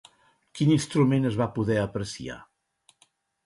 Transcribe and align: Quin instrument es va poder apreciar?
Quin 0.59 0.71
instrument 0.75 1.29
es 1.31 1.39
va 1.43 1.49
poder 1.59 1.77
apreciar? 1.85 2.41